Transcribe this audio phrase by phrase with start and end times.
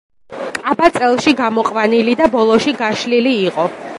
[0.55, 3.71] კაბა წელში გამოყვანილი და ბოლოში გაშლილი იყო.